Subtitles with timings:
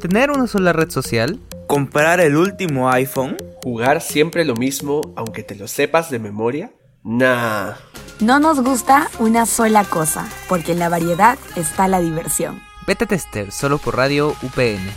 [0.00, 1.40] ¿Tener una sola red social?
[1.66, 3.36] ¿Comprar el último iPhone?
[3.64, 6.70] ¿Jugar siempre lo mismo aunque te lo sepas de memoria?
[7.02, 7.72] Nah.
[8.20, 12.62] No nos gusta una sola cosa, porque en la variedad está la diversión.
[12.86, 14.88] Beta Tester, solo por Radio UPN.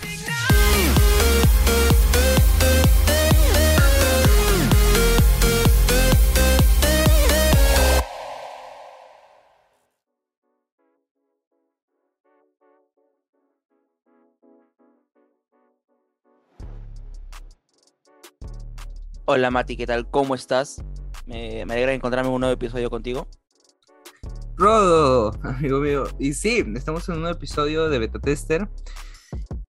[19.34, 20.10] Hola Mati, ¿qué tal?
[20.10, 20.84] ¿Cómo estás?
[21.26, 23.30] Me, me alegra encontrarme en un nuevo episodio contigo.
[24.58, 26.04] Rodo, amigo mío.
[26.20, 28.68] Y sí, estamos en un nuevo episodio de Beta Tester.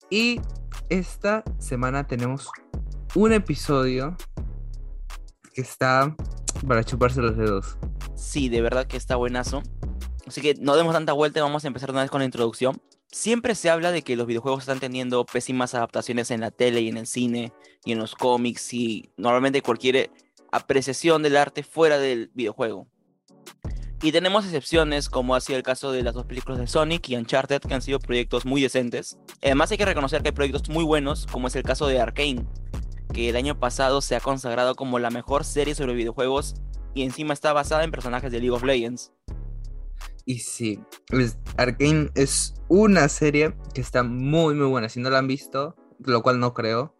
[0.09, 0.41] Y
[0.89, 2.49] esta semana tenemos
[3.15, 4.17] un episodio
[5.53, 6.13] que está
[6.67, 7.77] para chuparse los dedos.
[8.15, 9.63] Sí, de verdad que está buenazo.
[10.27, 12.81] Así que no demos tanta vuelta vamos a empezar una vez con la introducción.
[13.13, 16.89] Siempre se habla de que los videojuegos están teniendo pésimas adaptaciones en la tele y
[16.89, 17.53] en el cine
[17.85, 20.09] y en los cómics y normalmente cualquier
[20.51, 22.87] apreciación del arte fuera del videojuego.
[24.01, 27.15] Y tenemos excepciones, como ha sido el caso de las dos películas de Sonic y
[27.15, 29.19] Uncharted, que han sido proyectos muy decentes.
[29.43, 32.47] Además hay que reconocer que hay proyectos muy buenos, como es el caso de Arkane,
[33.13, 36.55] que el año pasado se ha consagrado como la mejor serie sobre videojuegos
[36.95, 39.11] y encima está basada en personajes de League of Legends.
[40.25, 40.79] Y sí,
[41.09, 44.89] es- Arcane es una serie que está muy, muy buena.
[44.89, 46.95] Si no la han visto, lo cual no creo,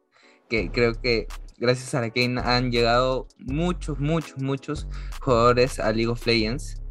[0.49, 4.87] que creo que gracias a Arcane han llegado muchos, muchos, muchos
[5.21, 6.81] jugadores a League of Legends.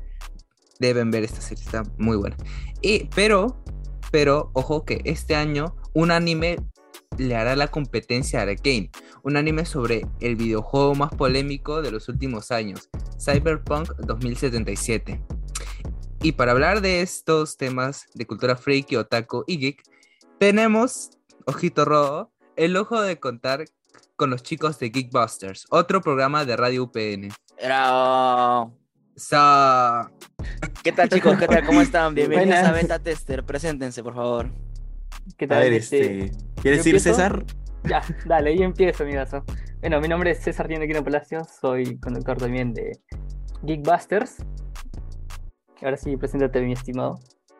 [0.80, 2.36] Deben ver esta serie, está muy buena.
[2.80, 3.62] Y, pero,
[4.10, 6.56] pero, ojo que este año un anime
[7.18, 8.90] le hará la competencia a Arcane.
[9.22, 12.88] Un anime sobre el videojuego más polémico de los últimos años,
[13.22, 15.22] Cyberpunk 2077.
[16.22, 19.82] Y para hablar de estos temas de cultura freaky, otaku y geek,
[20.38, 21.10] tenemos,
[21.46, 23.64] ojito rojo, el ojo de contar
[24.16, 27.28] con los chicos de Geekbusters, otro programa de Radio UPN.
[27.58, 28.66] Era...
[29.16, 30.10] Sa-
[30.82, 31.36] ¿Qué tal chicos?
[31.38, 31.66] ¿Qué tal?
[31.66, 32.14] ¿Cómo están?
[32.14, 32.68] Bienvenidos Buenas.
[32.68, 33.44] a Beta Tester.
[33.44, 34.50] Preséntense, por favor.
[35.36, 35.58] ¿Qué A tal?
[35.64, 36.38] ver, Este, este.
[36.62, 37.00] ¿Quieres ¿yo ir?
[37.00, 37.44] César?
[37.84, 39.44] Ya, dale, yo empiezo, amigazo.
[39.80, 42.92] Bueno, mi nombre es César Tiendequino Palacios, soy conductor también de
[43.66, 44.36] Geekbusters.
[45.82, 47.18] Ahora sí, preséntate, mi estimado.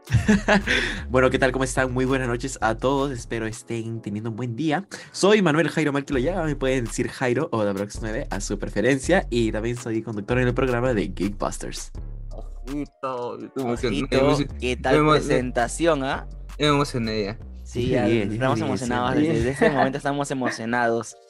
[1.09, 1.53] Bueno, ¿qué tal?
[1.53, 1.93] ¿Cómo están?
[1.93, 3.10] Muy buenas noches a todos.
[3.12, 4.87] Espero estén teniendo un buen día.
[5.12, 6.43] Soy Manuel Jairo Malquiloya.
[6.43, 9.27] Me pueden decir Jairo o Dabrox 9 a su preferencia.
[9.31, 11.93] Y también soy conductor en el programa de Geekbusters.
[12.31, 16.27] Ojito, Ojito, ¿Qué tal me presentación, ah?
[16.59, 17.39] me emocioné ya.
[17.65, 19.16] Sí, Sí, ya sí, estamos emocionados.
[19.16, 19.27] sí.
[19.27, 21.16] Desde este momento estamos emocionados.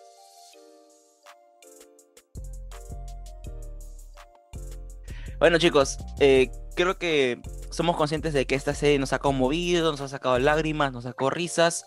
[5.39, 7.41] Bueno, chicos, eh, creo que
[7.71, 11.31] somos conscientes de que esta serie nos ha conmovido, nos ha sacado lágrimas, nos sacó
[11.31, 11.85] risas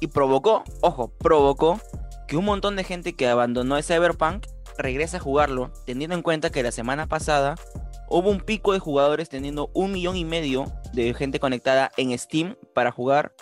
[0.00, 1.80] y provocó, ojo, provocó
[2.26, 4.46] que un montón de gente que abandonó el Cyberpunk
[4.78, 7.56] regrese a jugarlo, teniendo en cuenta que la semana pasada
[8.08, 12.56] hubo un pico de jugadores teniendo un millón y medio de gente conectada en Steam
[12.74, 13.34] para jugar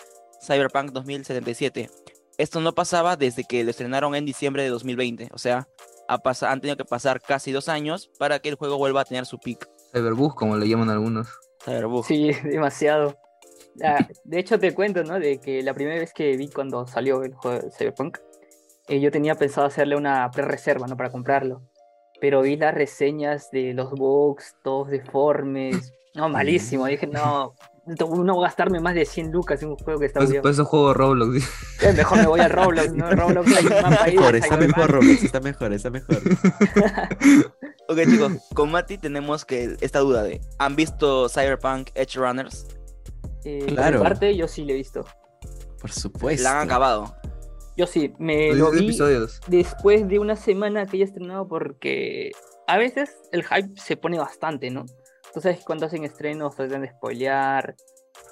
[0.45, 1.91] Cyberpunk 2077.
[2.39, 5.29] Esto no pasaba desde que lo estrenaron en diciembre de 2020.
[5.33, 5.69] O sea,
[6.09, 9.39] han tenido que pasar casi dos años para que el juego vuelva a tener su
[9.39, 9.69] pick.
[9.93, 11.29] Cyberbug, como lo llaman algunos.
[11.65, 12.05] Cyberbug.
[12.05, 13.17] Sí, demasiado.
[13.83, 15.19] Ah, de hecho, te cuento, ¿no?
[15.19, 18.19] De que la primera vez que vi cuando salió el juego de Cyberpunk,
[18.89, 20.97] eh, yo tenía pensado hacerle una pre-reserva, ¿no?
[20.97, 21.63] Para comprarlo.
[22.21, 25.93] Pero vi las reseñas de los bugs, todos deformes.
[26.15, 26.87] No, malísimo.
[26.87, 27.55] Dije, no,
[27.87, 30.51] no gastarme más de 100 lucas en un juego que está Por muy eso, por
[30.53, 31.37] eso juego Roblox.
[31.83, 33.11] Eh, Mejor me voy a Roblox, ¿no?
[33.17, 35.23] Roblox hay un mapa ahí Mejor, está mejor, Roblox.
[35.25, 36.19] Está mejor, está mejor.
[37.89, 42.67] Ok, chicos, con Mati tenemos que esta duda de: ¿han visto Cyberpunk Edge Runners?
[43.45, 43.99] Eh, por Claro.
[43.99, 45.05] mi parte, yo sí lo he visto.
[45.81, 46.45] Por supuesto.
[46.45, 47.17] La han acabado.
[47.77, 49.41] Yo sí, me lo 10 vi episodios.
[49.49, 52.31] después de una semana que ya estrenado porque
[52.69, 54.85] a veces el hype se pone bastante, ¿no?
[55.33, 57.75] Tú sabes que cuando hacen estrenos tratan de spoilear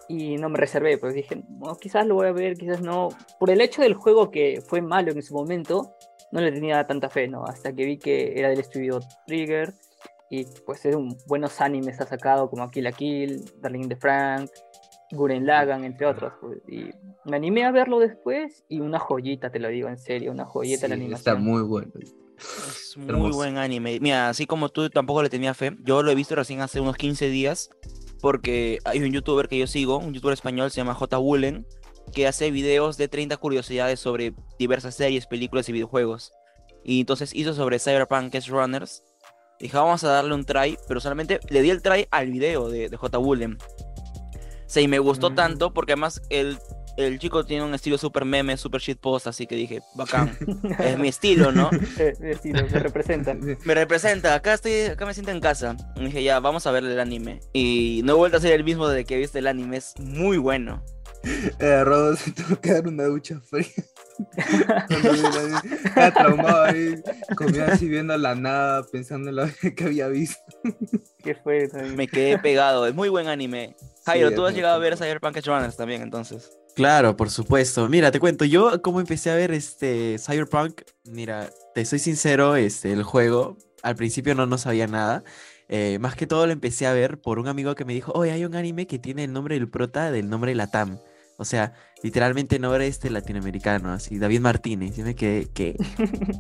[0.09, 3.09] y no me reservé, pues dije, no, quizás lo voy a ver, quizás no.
[3.39, 5.95] Por el hecho del juego que fue malo en su momento,
[6.33, 7.45] no le tenía tanta fe, ¿no?
[7.45, 9.73] Hasta que vi que era del estudio Trigger
[10.31, 13.97] y pues es un buenos animes ha sacado como Kill la Kill, Darling in the
[13.97, 14.51] Frank,
[15.11, 16.33] Guren Lagan, entre otros.
[16.41, 16.91] pues, y
[17.25, 20.87] me animé a verlo después y una joyita, te lo digo en serio, una joyita
[20.87, 21.45] Sí, la está animación.
[21.45, 21.93] muy bueno.
[22.39, 23.37] Es muy Hermoso.
[23.37, 23.99] buen anime.
[24.01, 26.97] Mira, así como tú tampoco le tenía fe, yo lo he visto recién hace unos
[26.97, 27.71] 15 días
[28.21, 31.19] porque hay un youtuber que yo sigo, un youtuber español, se llama J.
[31.19, 31.67] Woolen,
[32.13, 36.33] que hace videos de 30 curiosidades sobre diversas series, películas y videojuegos.
[36.85, 39.03] Y entonces hizo sobre Cyberpunk Runners.
[39.61, 42.89] Dije, vamos a darle un try, pero solamente le di el try al video de,
[42.89, 43.19] de J.
[43.19, 43.59] Woolen.
[44.67, 45.35] Sí, y me gustó Mm.
[45.35, 46.59] tanto porque además él
[46.99, 50.37] el chico tiene un estilo super meme, super shitpost, así que dije, bacán,
[50.81, 51.71] es mi estilo, ¿no?
[51.99, 53.35] Eh, eh, sí, lo- me representa.
[53.65, 55.77] Me representa, acá estoy, acá me siento en casa.
[55.97, 57.41] Y dije, ya, vamos a ver el anime.
[57.53, 60.39] Y no he vuelto a ser el mismo desde que viste el anime, es muy
[60.39, 60.85] bueno.
[61.59, 63.67] Eh, Rodo se tuvo que dar una ducha fría.
[64.89, 66.95] Estaba traumado ahí,
[67.37, 69.47] comía así viendo la nada, pensando en lo
[69.77, 70.41] que había visto.
[71.23, 71.69] ¿Qué fue?
[71.69, 71.97] también?
[71.97, 73.77] Me quedé pegado, es muy buen anime.
[74.07, 76.51] Jairo, Sí, tú has es llegado a ver Cyberpunk Runners también, entonces.
[76.79, 77.89] Claro, por supuesto.
[77.89, 82.93] Mira, te cuento, yo como empecé a ver este Cyberpunk, mira, te soy sincero, este,
[82.93, 85.25] el juego, al principio no, no sabía nada.
[85.69, 88.31] eh, más que todo lo empecé a ver por un amigo que me dijo, oye,
[88.31, 91.01] hay un anime que tiene el nombre del prota del nombre Latam.
[91.37, 94.97] O sea, literalmente nombre este latinoamericano, así, David Martínez.
[94.97, 95.77] Yo me quedé, que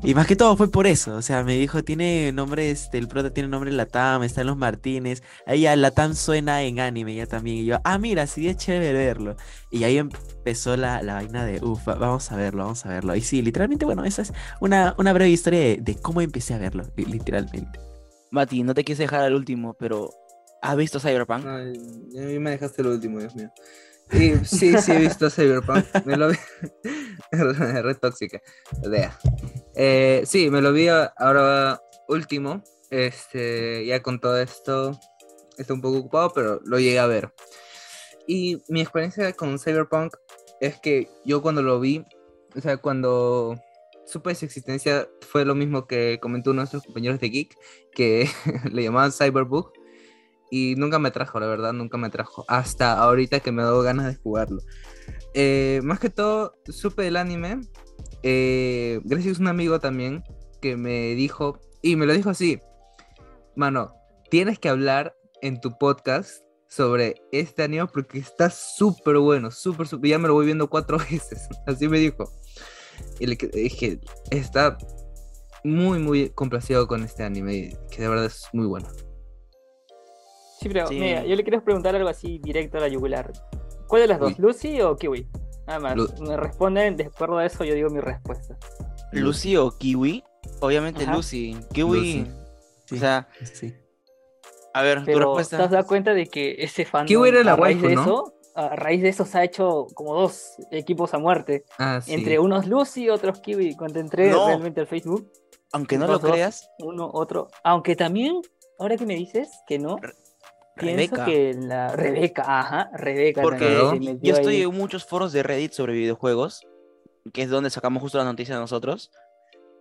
[0.02, 1.16] Y más que todo fue por eso.
[1.16, 4.56] O sea, me dijo, tiene nombre, este, el prota tiene nombre Latam, está en los
[4.56, 5.22] Martínez.
[5.46, 7.58] Ahí ya Latam suena en anime ya también.
[7.58, 9.36] Y yo, ah, mira, sí es chévere verlo.
[9.70, 13.14] Y ahí empezó la, la vaina de, uff, vamos a verlo, vamos a verlo.
[13.16, 16.58] Y sí, literalmente, bueno, esa es una, una breve historia de, de cómo empecé a
[16.58, 17.80] verlo, li- literalmente.
[18.30, 20.10] Mati, no te quise dejar al último, pero
[20.62, 21.44] ¿has visto Cyberpunk?
[21.46, 21.72] Ay,
[22.18, 23.50] a mí me dejaste el último, Dios mío.
[24.12, 25.84] Y sí, sí he visto Cyberpunk.
[26.04, 26.36] Me lo vi.
[27.32, 28.40] Red tóxica.
[29.74, 32.62] Eh, sí, me lo vi ahora último.
[32.90, 34.98] Este, ya con todo esto,
[35.58, 37.32] estoy un poco ocupado, pero lo llegué a ver.
[38.26, 40.14] Y mi experiencia con Cyberpunk
[40.60, 42.04] es que yo cuando lo vi,
[42.56, 43.56] o sea, cuando
[44.06, 47.54] supe su existencia, fue lo mismo que comentó uno de nuestros compañeros de Geek,
[47.92, 48.28] que
[48.72, 49.72] le llamaban Cyberbug.
[50.50, 52.44] Y nunca me trajo, la verdad, nunca me trajo.
[52.48, 54.60] Hasta ahorita que me dado ganas de jugarlo.
[55.34, 57.60] Eh, más que todo, supe del anime.
[58.22, 60.24] eh, gracias a un amigo también
[60.60, 62.60] que me dijo, y me lo dijo así,
[63.54, 63.94] mano,
[64.30, 70.10] tienes que hablar en tu podcast sobre este anime porque está súper bueno, súper, súper,
[70.10, 72.30] ya me lo voy viendo cuatro veces, así me dijo.
[73.20, 74.76] Y le dije, está
[75.62, 78.88] muy, muy complacido con este anime, que de verdad es muy bueno.
[80.60, 80.98] Sí, pero Sí.
[80.98, 83.32] mira, yo le quiero preguntar algo así directo a la yugular.
[83.86, 84.36] ¿Cuál de las dos, Uy.
[84.38, 85.26] Lucy o Kiwi?
[85.66, 85.96] Nada más.
[85.96, 88.56] Lu- Me responden, de acuerdo a eso yo digo mi respuesta.
[89.12, 90.24] ¿Lucy o Kiwi?
[90.60, 91.14] Obviamente Ajá.
[91.14, 91.56] Lucy.
[91.72, 91.96] Kiwi.
[92.24, 92.26] Lucy.
[92.92, 93.74] O sea, Sí.
[94.74, 95.64] a ver, tu Pero ¿te respuesta.
[95.64, 98.02] has dado cuenta de que ese fan Kiwi era la a raíz de ¿no?
[98.02, 101.64] eso, a raíz de eso se ha hecho como dos equipos a muerte.
[101.78, 102.12] Ah, sí.
[102.14, 103.76] Entre unos Lucy y otros Kiwi.
[103.76, 104.46] Cuando entré No.
[104.46, 105.30] realmente al Facebook,
[105.72, 107.48] Aunque no lo creas, uno, otro.
[107.62, 108.40] Aunque también,
[108.78, 109.96] ahora que me dices que no,
[110.78, 111.24] pienso Rebeca.
[111.24, 113.42] que la Rebeca, ajá, Rebeca.
[113.42, 114.62] Porque yo estoy ahí.
[114.62, 116.66] en muchos foros de Reddit sobre videojuegos,
[117.32, 119.10] que es donde sacamos justo la noticia de nosotros.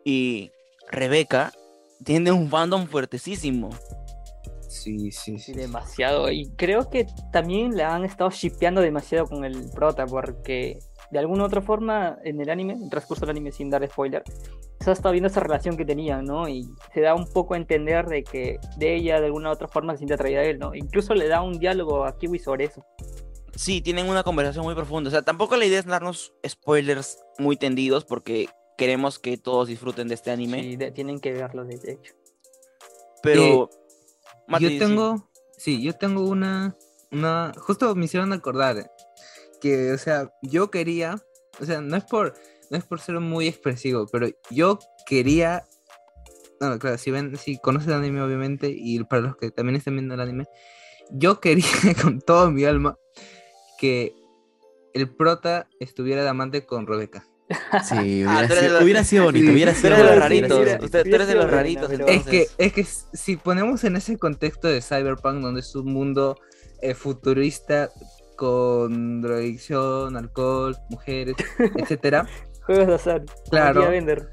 [0.04, 0.52] Y
[0.90, 1.52] Rebeca
[2.04, 3.70] tiene un fandom fuertesísimo.
[4.68, 6.32] Sí, sí, Sí, demasiado.
[6.32, 10.80] Y creo que también la han estado shippeando demasiado con el prota, porque
[11.12, 13.88] de alguna u otra forma en el anime, en el transcurso del anime sin dar
[13.90, 14.24] spoiler,
[14.80, 16.48] se ha estado viendo esa relación que tenían, ¿no?
[16.48, 19.68] Y se da un poco a entender de que de ella de alguna u otra
[19.68, 20.76] forma se siente atraída a él, ¿no?
[20.76, 22.86] Incluso le da un diálogo a Kiwi sobre eso.
[23.56, 25.08] Sí, tienen una conversación muy profunda.
[25.08, 30.08] O sea, tampoco la idea es darnos spoilers muy tendidos porque queremos que todos disfruten
[30.08, 30.62] de este anime.
[30.62, 32.14] Sí, de- tienen que verlo, de hecho.
[33.24, 33.70] Pero.
[34.48, 34.80] Mati, yo sí.
[34.80, 35.82] tengo, sí.
[35.82, 36.78] yo tengo una,
[37.12, 38.86] una, justo me hicieron acordar eh,
[39.60, 41.16] que, o sea, yo quería,
[41.60, 42.34] o sea, no es por,
[42.70, 45.64] no es por ser muy expresivo, pero yo quería,
[46.60, 49.96] no, claro, si ven, si conocen el anime obviamente, y para los que también estén
[49.96, 50.46] viendo el anime,
[51.12, 51.66] yo quería
[52.02, 52.98] con todo mi alma
[53.80, 54.14] que
[54.94, 57.26] el prota estuviera de amante con Rebeca.
[57.88, 60.04] Sí, Ah, hubiera, sido, de los- hubiera sido bonito, Sí, hubiera tú sido eres de
[60.04, 62.18] los hubiera raritos, usted- tú eres de los raritos, entonces.
[62.18, 62.86] Es que, es que
[63.18, 66.38] si ponemos en ese contexto de Cyberpunk, donde es un mundo
[66.82, 67.90] eh, futurista
[68.38, 71.36] con drogadicción, alcohol, mujeres,
[71.76, 72.26] etcétera,
[72.66, 73.26] Juegos de azar.
[73.50, 73.88] Claro.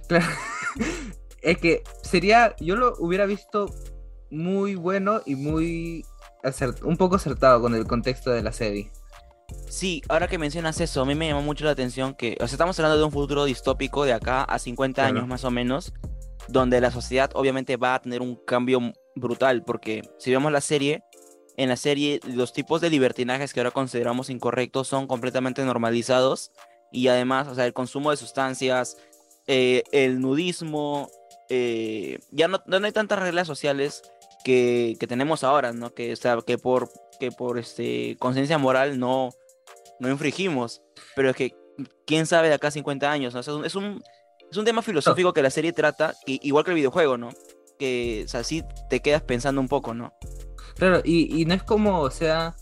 [0.09, 0.27] Claro,
[1.43, 3.67] es que sería, yo lo hubiera visto
[4.31, 6.05] muy bueno y muy
[6.43, 8.91] acert- un poco acertado con el contexto de la serie.
[9.69, 12.55] Sí, ahora que mencionas eso, a mí me llamó mucho la atención que, o sea,
[12.57, 15.17] estamos hablando de un futuro distópico de acá a 50 Claro.
[15.17, 15.93] años más o menos,
[16.49, 18.81] donde la sociedad obviamente va a tener un cambio
[19.15, 21.03] brutal, porque si vemos la serie,
[21.57, 26.51] en la serie los tipos de libertinajes que ahora consideramos incorrectos son completamente normalizados
[26.91, 28.97] y además, o sea, el consumo de sustancias,
[29.47, 31.11] eh, el nudismo,
[31.49, 34.03] eh, ya no, no hay tantas reglas sociales
[34.45, 35.93] que, que tenemos ahora, ¿no?
[35.93, 39.31] Que, o sea, que por, que por este, conciencia moral no,
[39.99, 40.83] no infringimos,
[41.17, 41.57] pero es que
[42.07, 43.41] quién sabe de acá a 50 años, ¿no?
[43.41, 44.03] O sea, es, un,
[44.51, 47.31] es un tema filosófico que la serie trata, que, igual que el videojuego, ¿no?
[47.79, 50.15] Que, o sea, sí te quedas pensando un poco, ¿no?
[50.77, 52.57] Claro, y, y no es como, o sea,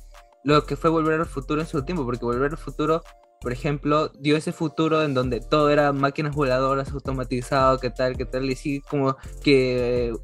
[0.44, 3.02] lo que fue Volver al Futuro en su tiempo, porque Volver al Futuro
[3.42, 8.24] por ejemplo, dio ese futuro en donde todo era máquinas voladoras, automatizado, qué tal, qué
[8.24, 10.14] tal, y sí, como que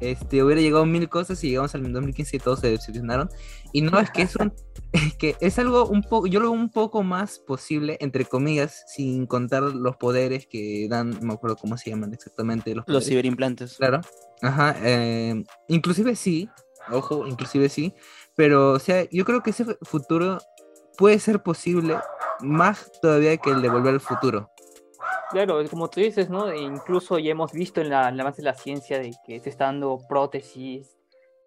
[0.00, 3.30] este, hubiera llegado mil cosas y llegamos al 2015 y todos se decepcionaron.
[3.72, 4.52] Y no, es que es un,
[4.92, 8.84] es que es algo un poco, yo lo veo un poco más posible, entre comillas,
[8.88, 13.06] sin contar los poderes que dan, no me acuerdo cómo se llaman exactamente los, Los
[13.06, 13.76] ciberimplantes.
[13.76, 14.00] Claro.
[14.42, 14.76] Ajá.
[14.82, 16.48] eh, inclusive sí,
[16.90, 17.94] ojo, inclusive sí.
[18.36, 20.38] Pero, o sea, yo creo que ese fu- futuro
[20.96, 21.96] puede ser posible
[22.40, 24.50] más todavía que el de volver al futuro.
[25.30, 26.48] Claro, como tú dices, ¿no?
[26.50, 29.66] E incluso ya hemos visto en la, en de la ciencia de que se está
[29.66, 30.96] dando prótesis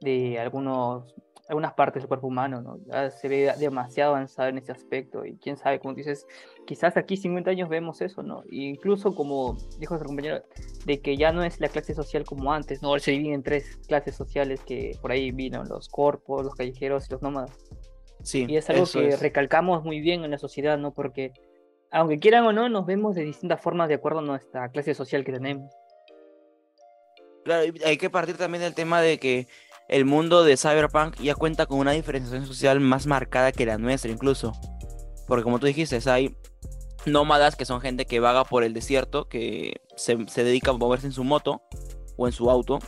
[0.01, 1.15] de algunos,
[1.51, 2.79] algunas partes del cuerpo humano, ¿no?
[2.85, 6.25] Ya se ve demasiado avanzado en ese aspecto y quién sabe, como dices,
[6.65, 8.43] quizás aquí 50 años vemos eso, ¿no?
[8.43, 10.41] E incluso como dijo nuestro compañero,
[10.85, 12.97] de que ya no es la clase social como antes, ¿no?
[12.99, 17.11] Se dividen en tres clases sociales que por ahí vino, los corpos, los callejeros y
[17.11, 17.51] los nómadas.
[18.23, 19.19] Sí, Y es algo que es.
[19.19, 20.93] recalcamos muy bien en la sociedad, ¿no?
[20.93, 21.33] Porque
[21.91, 25.25] aunque quieran o no, nos vemos de distintas formas de acuerdo a nuestra clase social
[25.25, 25.69] que tenemos.
[27.43, 29.47] Claro, hay que partir también del tema de que
[29.91, 34.09] el mundo de Cyberpunk ya cuenta con una diferenciación social más marcada que la nuestra
[34.09, 34.53] incluso.
[35.27, 36.35] Porque como tú dijiste, hay
[37.05, 41.11] nómadas que son gente que vaga por el desierto, que se, dedica a moverse en
[41.11, 41.61] su moto
[42.15, 42.79] o en su auto.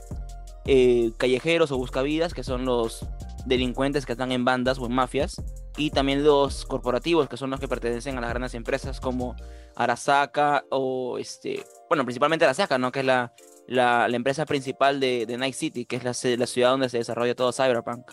[0.66, 3.06] eh, callejeros o buscavidas, que son los
[3.46, 5.42] delincuentes que están en bandas o en mafias.
[5.76, 9.36] Y también los corporativos, que son los que pertenecen a las grandes empresas como
[9.76, 12.94] Arasaka o este, bueno, principalmente Arasaka, ¿no?
[12.94, 13.34] Que es la,
[13.68, 16.98] la, la empresa principal de, de Night City, que es la, la ciudad donde se
[16.98, 18.12] desarrolla todo Cyberpunk.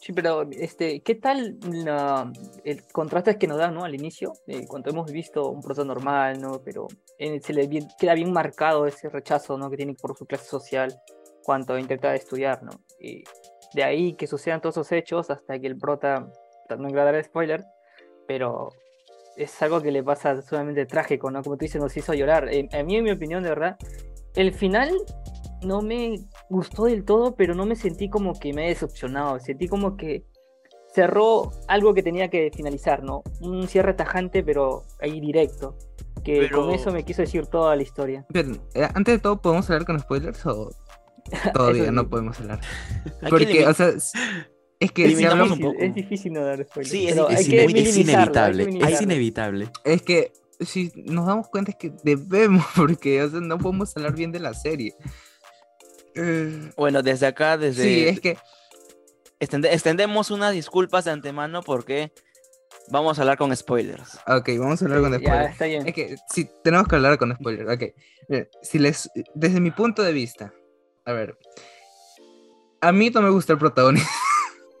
[0.00, 2.30] Sí, pero este, ¿qué tal la-
[2.64, 3.84] el contraste que nos dan, ¿no?
[3.84, 6.60] Al inicio, eh, cuando hemos visto un proceso normal, ¿no?
[6.64, 6.86] Pero
[7.18, 9.68] eh, se le bien- queda bien marcado ese rechazo, ¿no?
[9.70, 10.94] Que tiene por su clase social
[11.42, 12.70] cuando intenta estudiar, ¿no?
[13.00, 13.24] Y
[13.74, 16.28] de ahí que sucedan todos esos hechos hasta que el prota,
[16.78, 17.64] no quiero dar spoiler,
[18.28, 18.68] pero
[19.36, 21.42] es algo que le pasa sumamente trágico, ¿no?
[21.42, 22.48] Como tú dices, nos hizo llorar.
[22.52, 23.76] Eh, a mí, en mi opinión, de verdad,
[24.36, 24.90] el final
[25.62, 29.38] no me gustó del todo, pero no me sentí como que me he decepcionado.
[29.40, 30.24] Sentí como que
[30.94, 33.22] cerró algo que tenía que finalizar, ¿no?
[33.40, 35.76] Un cierre tajante, pero ahí directo.
[36.24, 38.26] Que Pero- con eso me quiso decir toda la historia.
[38.32, 40.70] Pero, eh, antes de todo, ¿podemos hablar con spoilers o
[41.54, 42.60] todavía no podemos hablar?
[43.28, 43.88] Porque, o sea,
[44.80, 45.82] es que si hablamos, un Difícil, poco.
[45.84, 46.90] es difícil no dar spoilers.
[46.90, 48.78] Sí, es hay Es, que es hay que inevitable.
[48.88, 49.68] Es inevitable.
[49.84, 54.14] es que si nos damos cuenta es que debemos, porque o sea, no podemos hablar
[54.14, 54.94] bien de la serie.
[56.14, 57.82] Eh, Bueno, desde acá, desde...
[57.82, 58.38] sí, es que
[59.40, 62.12] extende- extendemos unas disculpas de antemano porque
[62.88, 64.18] vamos a hablar con spoilers.
[64.26, 65.52] Ok, vamos a hablar con Ya, spoilers.
[65.52, 65.86] está bien.
[65.86, 67.70] Es que sí, tenemos que hablar con spoilers.
[67.70, 67.82] Ok,
[68.28, 70.52] Mira, si les, desde mi punto de vista,
[71.04, 71.38] a ver,
[72.80, 74.08] a mí no me gusta el protagonista.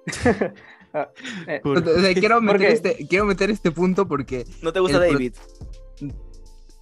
[0.96, 1.10] Ah,
[1.46, 4.98] eh, O sea, quiero ¿Por meter, este, quiero meter este punto porque ¿No te gusta
[4.98, 5.34] David?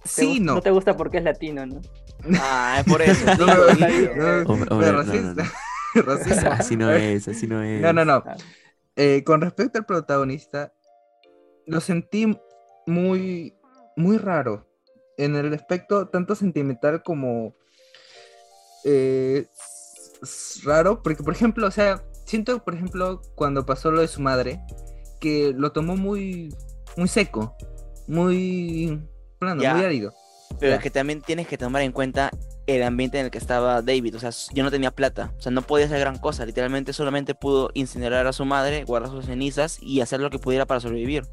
[0.05, 0.55] sí, no.
[0.55, 1.81] No te gusta porque es latino, ¿no?
[2.39, 3.25] Ah, es por eso.
[3.37, 3.45] No,
[4.45, 5.51] no, racista.
[6.51, 7.81] Así no es, así no es.
[7.81, 8.23] No, no, no.
[8.25, 8.35] Ah.
[8.97, 10.73] Eh, con respecto al protagonista,
[11.65, 12.37] lo sentí
[12.85, 13.55] muy,
[13.95, 14.67] muy raro.
[15.17, 17.55] En el aspecto tanto sentimental como
[18.83, 19.47] eh,
[20.63, 21.01] raro.
[21.01, 22.03] Porque, por ejemplo, o sea,
[22.35, 24.59] siento, por ejemplo, cuando pasó lo de su madre,
[25.21, 26.53] que lo tomó muy,
[26.97, 27.55] muy seco,
[28.07, 29.01] muy
[29.39, 29.73] plano, Ya.
[29.73, 30.13] muy árido.
[30.59, 30.75] Pero Ya.
[30.77, 32.29] es que también tienes que tomar en cuenta
[32.67, 34.15] el ambiente en el que estaba David.
[34.15, 35.33] O sea, yo no tenía plata.
[35.37, 36.45] O sea, no podía hacer gran cosa.
[36.45, 40.65] Literalmente solamente pudo incinerar a su madre, guardar sus cenizas y hacer lo que pudiera
[40.65, 41.25] para sobrevivir.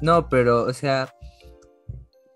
[0.00, 1.14] No, pero, o sea,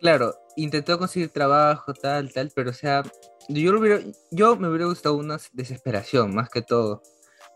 [0.01, 3.03] claro, intentó conseguir trabajo, tal, tal, pero, o sea,
[3.49, 7.03] yo, lo hubiera, yo me hubiera gustado una desesperación, más que todo.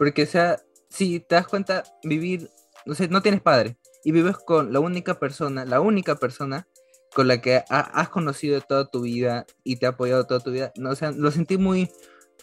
[0.01, 2.49] Porque, o sea, si te das cuenta, vivir,
[2.87, 6.67] no sé, no tienes padre, y vives con la única persona, la única persona
[7.15, 10.53] con la que ha- has conocido toda tu vida y te ha apoyado toda tu
[10.53, 11.91] vida, no, o sea, lo sentí muy,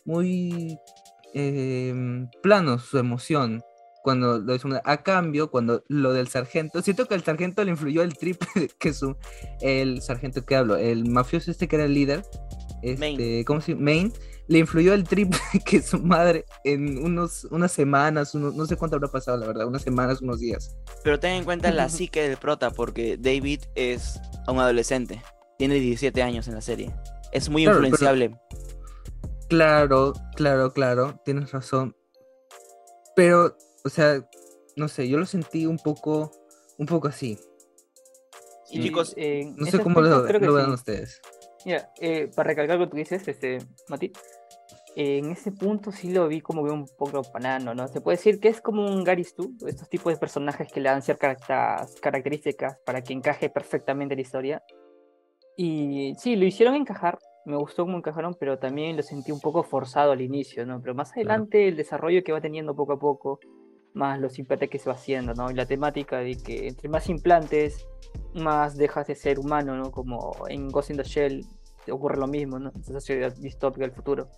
[0.05, 0.77] muy
[1.33, 3.63] em, plano su emoción
[4.03, 8.03] cuando lo hizo a cambio cuando lo del sargento siento que el sargento le influyó
[8.03, 9.17] el triple que su
[9.61, 12.23] el sargento que hablo el mafioso este que era el líder
[12.83, 13.43] este Main.
[13.43, 14.13] cómo se Main
[14.48, 18.96] le influyó el triple que su madre en unos unas semanas unos, no sé cuánto
[18.96, 22.38] habrá pasado la verdad unas semanas unos días Pero ten en cuenta la psique del
[22.38, 25.22] prota, porque David es un adolescente.
[25.58, 26.94] Tiene 17 años en la serie.
[27.34, 28.39] Es muy Claro, pero- influenciable.
[29.50, 31.96] claro claro claro tienes razón
[33.16, 34.22] pero o sea
[34.75, 36.32] no sé yo lo sentí un poco
[36.77, 37.39] un poco así
[38.70, 40.74] Y chicos, en no sé cómo aspecto lo, vean sí.
[40.74, 41.22] ustedes
[41.67, 43.57] Mira, eh, para recalcar lo que tú dices, este,
[43.89, 44.13] Mati,
[44.95, 47.89] en ese punto sí lo vi como que un poco banano, ¿no?
[47.89, 50.88] Se puede decir que es como un Gary Stu, estos tipos de personajes que le
[50.88, 51.36] dan ciertas
[52.00, 54.63] características para que encaje perfectamente en la historia.
[55.57, 59.62] Y sí, lo hicieron encajar, me gustó cómo encajaron, pero también lo sentí un poco
[59.62, 60.79] forzado al inicio, ¿no?
[60.79, 63.41] Pero más adelante el desarrollo que va teniendo poco a poco,
[63.98, 65.50] más los implantes que se va haciendo, ¿no?
[65.51, 67.86] Y la temática de que entre más implantes,
[68.34, 69.92] más dejas de ser humano, ¿no?
[69.92, 71.44] Como en Ghost in the Shell
[71.92, 72.70] ocurre lo mismo, ¿no?
[72.70, 74.30] Esa sociedad distópica del futuro.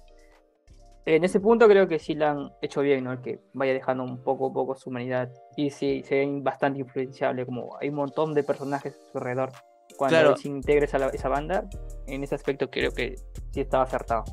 [1.06, 3.22] En ese punto creo que sí la han hecho bien, ¿no?
[3.22, 5.32] Que vaya dejando un poco a poco su humanidad.
[5.58, 9.52] Y sí, se ven bastante influenciable, como hay un montón de personajes a su alrededor.
[9.98, 10.38] Cuando Claro.
[10.38, 11.68] se integre esa, esa banda,
[12.06, 13.16] en ese aspecto creo que
[13.52, 14.24] sí estaba acertado.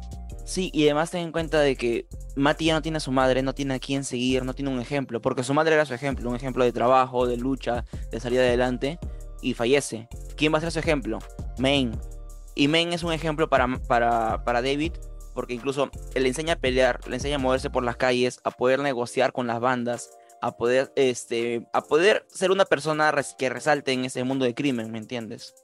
[0.46, 3.52] Sí, y además ten en cuenta de que Mati no tiene a su madre, no
[3.52, 6.36] tiene a quién seguir, no tiene un ejemplo, porque su madre era su ejemplo, un
[6.36, 9.00] ejemplo de trabajo, de lucha, de salir adelante,
[9.42, 10.08] y fallece.
[10.36, 11.18] ¿Quién va a ser su ejemplo?
[11.58, 11.98] Main.
[12.54, 14.92] Y Main es un ejemplo para, para, para David,
[15.34, 18.78] porque incluso le enseña a pelear, le enseña a moverse por las calles, a poder
[18.78, 20.10] negociar con las bandas,
[20.42, 24.92] a poder, este, a poder ser una persona que resalte en ese mundo de crimen,
[24.92, 25.56] ¿me entiendes?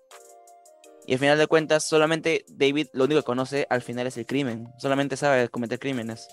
[1.06, 4.26] Y al final de cuentas, solamente David lo único que conoce al final es el
[4.26, 4.68] crimen.
[4.78, 6.28] Solamente sabe cometer crímenes.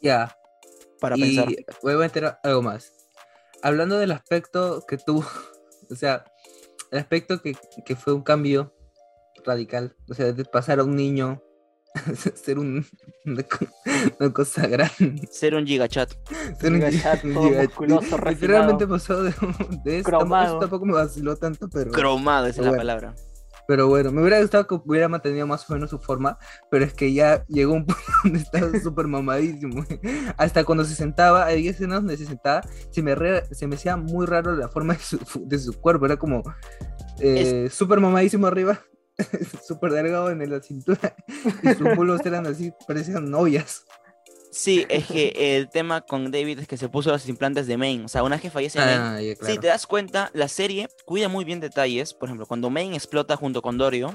[0.00, 0.36] Ya.
[1.00, 1.48] Para y pensar.
[1.82, 2.92] voy a meter algo más.
[3.62, 5.24] Hablando del aspecto que tuvo,
[5.90, 6.24] o sea,
[6.92, 7.54] el aspecto que,
[7.84, 8.74] que fue un cambio
[9.44, 11.42] radical, o sea, de pasar a un niño
[12.36, 12.86] ser un,
[13.24, 13.66] una, co-
[14.20, 15.26] una cosa grande.
[15.32, 16.12] Ser un gigachat.
[16.60, 17.66] Ser un Gigachat, gi- todo gigachat.
[17.70, 18.88] musculoso, Literalmente refinado.
[18.88, 19.34] pasó de,
[19.84, 20.08] de eso.
[20.10, 20.46] Cromado.
[20.46, 21.90] Eso tampoco me vaciló tanto, pero.
[21.90, 22.80] Cromado, esa es la Bueno.
[22.80, 23.14] palabra.
[23.70, 26.36] Pero bueno, me hubiera gustado que hubiera mantenido más o menos su forma,
[26.72, 29.84] pero es que ya llegó un punto donde estaba súper mamadísimo.
[30.36, 33.96] Hasta cuando se sentaba, hay escenas donde se sentaba, se me, re- se me hacía
[33.96, 36.42] muy raro la forma de su, de su cuerpo, era como
[37.20, 38.80] eh, súper mamadísimo arriba,
[39.64, 41.14] súper delgado en la cintura,
[41.62, 43.84] y sus bulos eran así, parecían novias.
[44.50, 48.04] Sí, es que el tema con David es que se puso los implantes de Main.
[48.04, 51.44] O sea, una vez que fallece Main, Si te das cuenta, la serie cuida muy
[51.44, 52.14] bien detalles.
[52.14, 54.14] Por ejemplo, cuando Main explota junto con Dorio,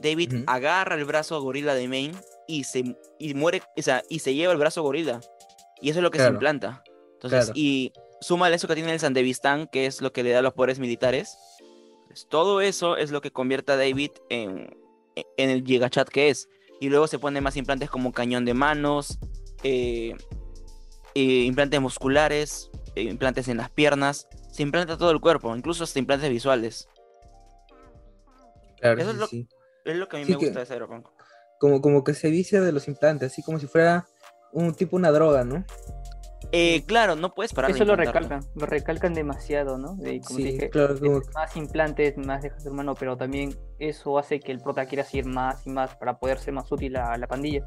[0.00, 2.12] David agarra el brazo gorila de Main
[2.46, 5.20] y se y muere, o sea, y se lleva el brazo gorila.
[5.80, 6.82] Y eso es lo que se implanta.
[7.14, 7.52] Entonces, Claro.
[7.58, 10.78] y súmale eso que tiene el Sandevistán, que es lo que le da los poderes
[10.78, 11.38] militares.
[12.06, 14.76] Pues, todo eso es lo que convierte a David en,
[15.16, 16.48] en el gigachat que es.
[16.80, 19.18] Y luego se pone más implantes como cañón de manos,
[19.64, 20.14] eh,
[21.14, 24.28] eh, implantes musculares, eh, implantes en las piernas.
[24.52, 26.88] Se implanta todo el cuerpo, incluso hasta implantes visuales.
[28.80, 29.48] Claro, eso es sí, lo- sí.
[29.84, 31.08] Es lo que a mí Sí me que- gusta de Cyberpunk.
[31.58, 34.06] Como, como que se vicia de los implantes, así como si fuera
[34.52, 35.64] un tipo una droga, ¿no?
[36.52, 39.94] Eh, claro, no puedes parar de Eso lo recalcan, lo recalcan demasiado, ¿no?
[39.96, 43.56] De, como Sí, dije, claro, como más implantes, más deja de ser humano, pero también
[43.78, 46.96] eso hace que el prota quiera seguir más y más para poder ser más útil
[46.96, 47.64] a la pandilla.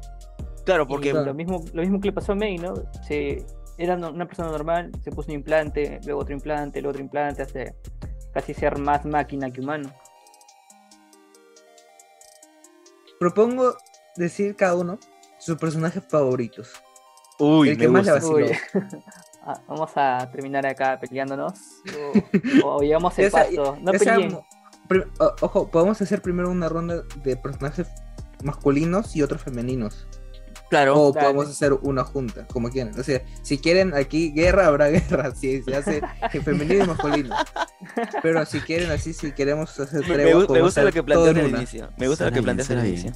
[0.68, 1.24] Claro, porque Claro.
[1.24, 2.74] lo mismo, lo mismo que le pasó a May, ¿no?
[3.06, 3.42] Se,
[3.78, 7.40] era no- una persona normal, se puso un implante, luego otro implante, luego otro implante,
[7.40, 7.74] hace
[8.34, 9.90] casi ser más máquina que humano.
[13.18, 13.76] propongo
[14.16, 14.98] decir cada uno
[15.38, 16.70] sus personajes favoritos.
[17.38, 18.46] Uy, el me que más le vaciló.
[19.50, 21.54] Ah, vamos a terminar acá peleándonos.
[22.62, 23.78] O, o llevamos el paso.
[23.80, 23.92] No
[25.18, 27.88] o- ojo, podemos hacer primero una ronda de personajes
[28.44, 30.06] masculinos y otros femeninos.
[30.70, 31.26] Claro, O dale.
[31.26, 32.98] podemos hacer una junta, como quieran.
[32.98, 35.34] O sea, si quieren aquí guerra, habrá guerra.
[35.34, 36.00] Si se hace
[36.44, 37.34] femenino y masculino.
[38.22, 40.92] Pero si quieren así, si queremos hacer me, me tregua, gu- me podemos gusta lo
[40.92, 41.58] que planteas en al una.
[41.58, 41.88] inicio.
[41.96, 43.12] Me gusta lo que planteas al inicio.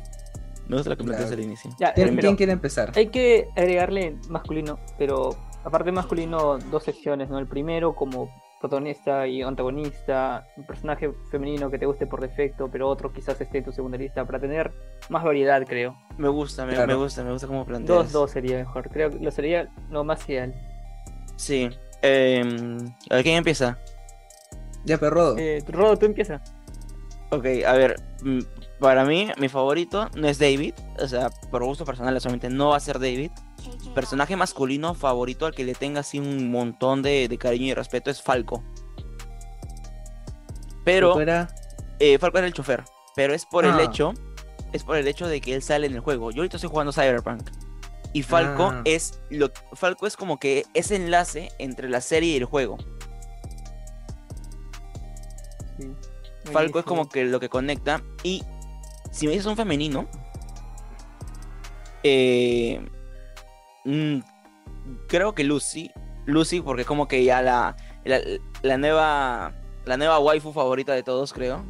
[0.68, 1.70] Me gusta lo que planteas al inicio.
[1.78, 2.92] Ya, ¿Quién, pero quién quiere empezar?
[2.96, 7.38] Hay que agregarle masculino, pero aparte de masculino, dos secciones, ¿no?
[7.38, 8.30] El primero como
[8.62, 13.58] protagonista y antagonista, un personaje femenino que te guste por defecto, pero otro quizás esté
[13.58, 14.72] en tu segunda lista, para tener
[15.10, 15.96] más variedad, creo.
[16.16, 16.86] Me gusta, me, Claro.
[16.86, 17.88] me gusta, me gusta cómo planteas.
[18.04, 20.54] Dos, dos sería mejor, creo que lo sería lo más ideal.
[21.36, 21.68] Sí.
[22.02, 22.78] em,
[23.10, 23.78] a ver, ¿quién empieza?
[24.84, 25.36] Ya, perro.
[25.38, 26.40] Eh, Rodo, tú empieza.
[27.30, 28.40] Ok, a ver, mm,
[28.82, 32.76] para mí, mi favorito no es David, o sea, por gusto personal solamente no va
[32.76, 33.30] a ser David.
[33.94, 38.10] Personaje masculino favorito al que le tenga así un montón de, de cariño y respeto
[38.10, 38.62] es Falco.
[40.84, 41.16] Pero
[42.00, 42.82] eh, Falco era el chofer,
[43.14, 43.82] pero es por el Ah.
[43.84, 44.14] hecho,
[44.72, 46.32] es por el hecho de que él sale en el juego.
[46.32, 47.48] Yo ahorita estoy jugando Cyberpunk.
[48.12, 48.82] Y Falco Ah.
[48.84, 52.78] es lo Falco es como que ese enlace entre la serie y el juego.
[55.78, 55.92] Sí.
[56.50, 58.02] Falco es como que lo que conecta.
[58.24, 58.42] Y
[59.12, 60.08] si me dices un femenino,
[62.02, 62.84] eh,
[63.84, 64.18] mm,
[65.08, 65.92] creo que Lucy.
[66.26, 68.20] Lucy, porque como que ya la, la,
[68.62, 71.64] la nueva la nueva waifu favorita de todos, creo.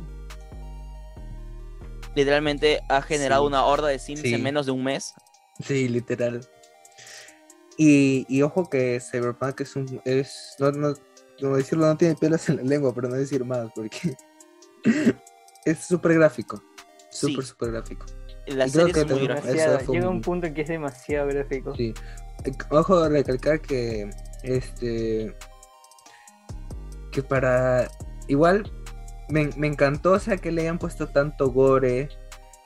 [2.15, 3.47] Literalmente ha generado Sí.
[3.49, 4.35] una horda de sims Sí.
[4.35, 5.15] en menos de un mes.
[5.65, 6.47] Sí, literal.
[7.79, 10.01] Y, y ojo que Cyberpunk es un.
[10.05, 10.95] Es, no, no,
[11.41, 14.15] no decirlo, no tiene pelos en la lengua, pero no decir más, porque
[15.65, 16.63] es súper gráfico.
[17.13, 17.51] Súper, Sí.
[17.51, 18.07] súper gráfico.
[18.47, 19.79] La creo serie que es muy Demasiado.
[19.81, 21.77] fue Llega un- un punto en que es demasiado gráfico.
[21.77, 21.95] Sí.
[22.71, 24.11] Ojo recalcar que
[24.43, 25.37] este
[27.13, 27.89] que para
[28.27, 28.73] igual
[29.29, 32.09] me, me encantó, o sea, que le hayan puesto tanto gore,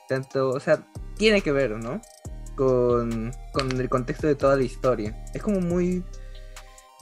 [0.08, 2.00] tanto, o sea, tiene que ver, ¿no?
[2.56, 5.24] Con, con el contexto de toda la historia.
[5.34, 6.04] Es como muy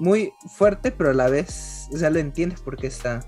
[0.01, 3.21] muy fuerte, pero a la vez, o sea, lo entiendes por qué está.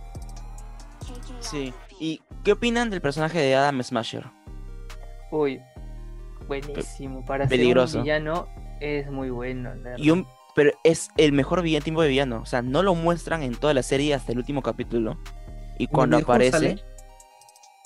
[1.41, 1.73] Sí.
[2.01, 4.25] ¿Y qué opinan del personaje de Adam Smasher?
[5.31, 5.61] Uy,
[6.47, 7.25] buenísimo.
[7.25, 7.93] Para Peligroso.
[7.93, 8.49] ser un villano
[8.81, 9.75] es muy bueno.
[9.75, 9.99] la verdad.
[9.99, 12.41] Y un, pero es el mejor villano, tipo de villano.
[12.41, 15.19] O sea, no lo muestran en toda la serie hasta el último capítulo.
[15.79, 16.83] Y cuando aparece, sale?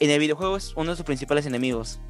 [0.01, 2.01] en el videojuego es uno de sus principales enemigos.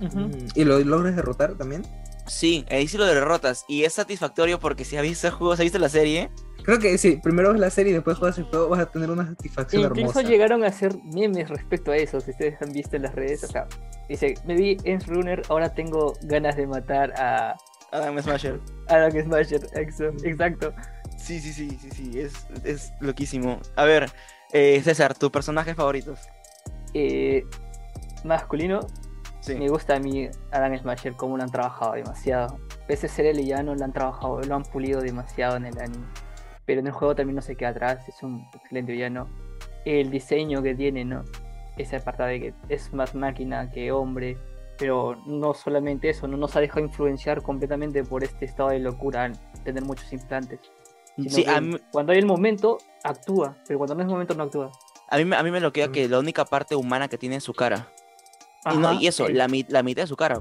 [0.00, 1.86] Mm, ¿Y lo logras derrotar también?
[2.26, 3.64] Sí, ahí sí lo derrotas.
[3.68, 6.30] Y es satisfactorio porque si has visto el juego, si has visto la serie,
[6.64, 9.10] Creo que sí, primero ves la serie y después juegas el juego, vas a tener
[9.10, 10.22] una satisfacción Incluso hermosa.
[10.22, 13.42] llegaron a hacer memes respecto a eso, si ustedes han visto en las redes.
[13.44, 13.66] O sea,
[14.08, 17.56] dice, me vi en Runner, ahora tengo ganas de matar a
[17.90, 18.60] Adam Smasher.
[18.88, 19.60] Adam Smasher.
[19.74, 20.72] Ex- Exacto.
[21.18, 22.32] Sí, sí, sí, sí, sí, es,
[22.64, 23.60] es loquísimo.
[23.76, 24.10] A ver,
[24.52, 26.18] eh, César, ¿tus personajes favoritos?
[26.94, 27.44] Eh,
[28.24, 28.80] masculino,
[29.40, 29.56] Sí.
[29.56, 32.58] me gusta a mí Adam Smasher, como lo han trabajado demasiado.
[32.86, 36.06] Pese a ser el villano, lo han trabajado, lo han pulido demasiado en el anime.
[36.64, 39.28] Pero en el juego también no se queda atrás, es un excelente villano.
[39.84, 41.24] El diseño que tiene, ¿no?
[41.76, 44.38] Esa parte de que es más máquina que hombre.
[44.78, 49.24] Pero no solamente eso, no nos ha dejado influenciar completamente por este estado de locura,
[49.24, 50.60] al tener muchos implantes.
[51.28, 54.70] Sí, mí, Cuando hay el momento, actúa, pero cuando no es el momento, no actúa.
[55.08, 57.36] a mí, me- a mí me lo queda que la única parte humana que tiene
[57.36, 57.86] es su cara.
[58.64, 60.40] Y, no, Ajá, y eso, eh, la, la mitad de su cara.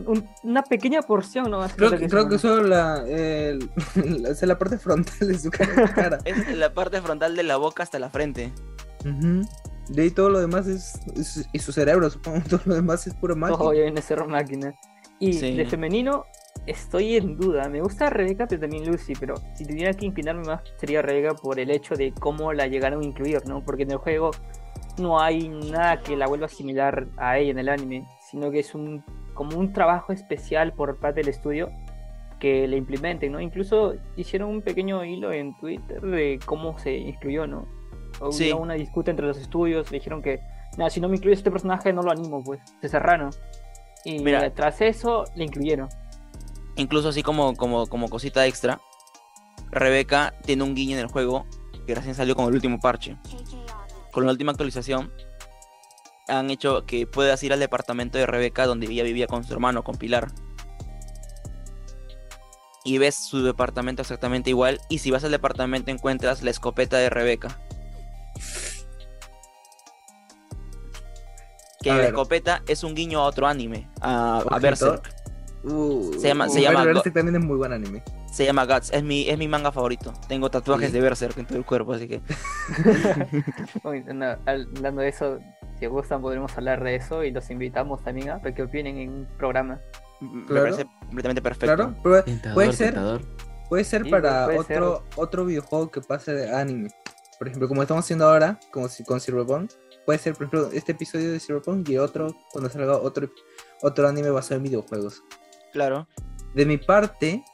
[0.00, 1.74] Un- una pequeña porción nomás.
[1.74, 3.02] Creo, que, creo que solo la,
[4.42, 6.18] la, parte frontal de su cara.
[6.24, 8.52] Es la parte frontal de la boca hasta la frente.
[9.04, 9.42] Ujú.
[9.88, 12.40] De ahí todo lo demás es, es- Y su cerebro, supongo.
[12.50, 13.58] Todo lo demás es pura máquina.
[13.58, 14.74] Todo viene a ser máquina.
[15.18, 15.56] Y Sí.
[15.56, 16.24] de femenino,
[16.66, 17.68] estoy en duda.
[17.68, 19.12] Me gusta Rebeca, pero también Lucy.
[19.18, 23.02] Pero si tuviera que inclinarme más, sería Rebeca por el hecho de cómo la llegaron
[23.02, 23.62] a incluir, ¿no?
[23.64, 24.32] Porque en el juego
[24.98, 28.74] no hay nada que la vuelva similar a ella en el anime, sino que es
[28.74, 29.04] un
[29.36, 31.70] como un trabajo especial por parte del estudio
[32.40, 33.40] que le implementen, ¿no?
[33.40, 37.66] Incluso hicieron un pequeño hilo en Twitter de cómo se incluyó, ¿no?
[38.20, 38.50] Hubo Sí.
[38.52, 40.40] una disputa entre los estudios, le dijeron que,
[40.76, 43.30] nada, si no me incluyes este personaje no lo animo, pues, se cerraron.
[44.04, 44.50] Y Mira.
[44.52, 45.88] tras eso le incluyeron.
[46.76, 48.80] Incluso así como, como, como cosita extra,
[49.70, 51.46] Rebeca tiene un guiño en el juego
[51.86, 53.16] que recién salió con el último parche.
[54.12, 55.10] Con la última actualización
[56.28, 59.84] han hecho que puedas ir al departamento de Rebeca donde ella vivía con su hermano,
[59.84, 60.28] con Pilar.
[62.84, 64.80] Y ves su departamento exactamente igual.
[64.88, 67.58] Y si vas al departamento encuentras la escopeta de Rebeca.
[71.82, 72.08] Que A la ver.
[72.08, 74.42] escopeta es un guiño a otro anime, a.
[74.60, 75.12] Berserk.
[75.64, 78.02] Uh, Se llama- se uh, llama Berserk también es muy buen anime.
[78.32, 80.12] Se llama Guts, es mi, es mi manga favorito.
[80.28, 80.92] Tengo tatuajes Sí.
[80.94, 82.20] de Berserk en todo el cuerpo, así que.
[83.84, 85.38] Uy, no, hablando de eso,
[85.78, 89.26] si gustan podremos hablar de eso y los invitamos también a que opinen en un
[89.36, 89.80] programa.
[90.20, 91.74] Me parece completamente perfecto.
[91.76, 93.20] Claro, pero Tentador, puede ser, tentador.
[93.68, 96.90] puede ser Sí, para puede otro, otro videojuego que pase de anime.
[97.38, 99.70] Por ejemplo, como estamos haciendo ahora, como si con Cyberpunk,
[100.06, 103.28] puede ser, por ejemplo, este episodio de Cyberpunk y otro cuando salga otro,
[103.82, 105.22] otro anime basado en videojuegos.
[105.72, 106.08] Claro.
[106.54, 107.44] De mi parte,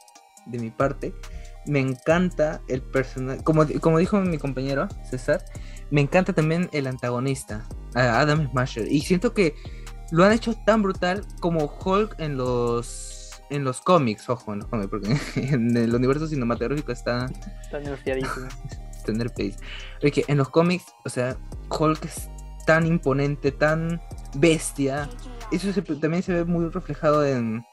[0.45, 1.13] de mi parte,
[1.65, 5.43] me encanta el personaje, como, como dijo mi compañero César,
[5.91, 9.55] me encanta también el antagonista, Adam Smasher, y siento que
[10.11, 14.67] lo han hecho tan brutal como Hulk en los en los cómics, ojo, en los
[14.67, 15.15] cómics, porque
[15.53, 17.29] en el universo cinematográfico está
[18.97, 19.67] Está nerfeadísimo.
[20.01, 21.35] Oye, en los cómics, o sea,
[21.69, 22.29] Hulk es
[22.65, 24.01] tan imponente, tan
[24.35, 25.09] bestia.
[25.51, 27.63] Eso se- también se ve muy reflejado en,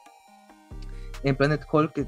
[1.23, 2.05] en Planet Hulk, que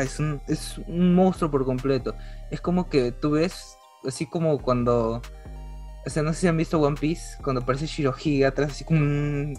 [0.00, 2.14] es, un, es un monstruo por completo.
[2.50, 5.22] Es como que tú ves, así como cuando.
[6.06, 9.00] O sea, no sé si han visto One Piece, cuando aparece Shirohige atrás, así como
[9.00, 9.54] un,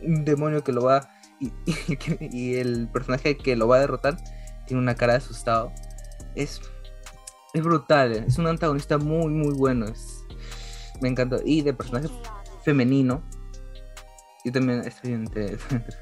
[0.00, 1.10] demonio que lo va.
[1.40, 4.16] Y, el personaje que lo va a derrotar
[4.66, 5.72] tiene una cara de asustado.
[6.34, 6.60] Es
[7.54, 9.86] es brutal, es un antagonista muy, muy bueno.
[9.86, 10.24] es-
[11.00, 11.40] me encantó.
[11.44, 12.08] Y de personaje
[12.64, 13.22] femenino.
[14.44, 15.56] Yo también estoy entre.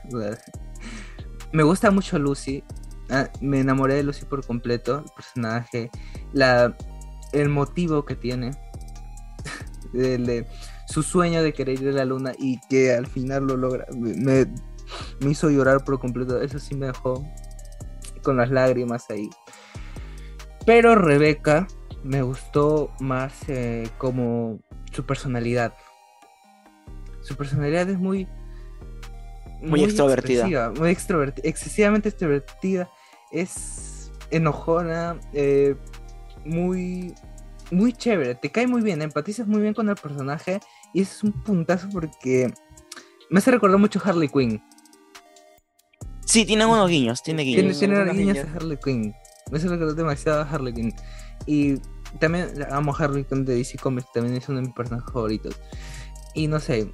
[1.53, 2.65] me gusta mucho Lucy.
[3.15, 5.05] Ah, me enamoré de Lucy por completo.
[5.05, 5.91] El personaje.
[6.33, 6.75] La,
[7.33, 8.53] el motivo que tiene.
[9.93, 10.47] de-
[10.89, 13.87] su sueño de querer ir a la luna y que al final lo logra.
[13.97, 14.47] Me,
[15.21, 16.41] me- hizo llorar por completo.
[16.41, 17.25] Eso sí me dejó
[18.23, 19.29] con las lágrimas ahí.
[20.67, 21.67] Pero Rebeca
[22.05, 24.61] me gustó más eh, como
[24.93, 25.75] su personalidad.
[27.23, 28.27] Su personalidad es muy...
[29.63, 30.41] Muy extrovertida.
[30.41, 32.91] expresiva, Muy extrovertida, excesivamente extrovertida.
[33.33, 35.75] Es enojona, eh,
[36.45, 37.15] muy,
[37.71, 38.35] muy chévere.
[38.35, 40.61] Te cae muy bien, empatizas muy bien con el personaje.
[40.95, 42.53] Y eso es un puntazo porque
[43.31, 44.63] me hace recordar mucho a Harley Quinn.
[46.27, 47.79] Sí, tienen unos guiños, tiene Tiene, guiños.
[47.79, 48.49] tiene unos guiños guiños.
[48.49, 49.15] a Harley Quinn.
[49.51, 50.95] Me hace recordar demasiado a Harley Quinn.
[51.47, 51.77] Y
[52.21, 55.61] también amo a Harley Quinn de DC Comics, también es uno de mis personajes favoritos.
[56.35, 56.91] Y no sé,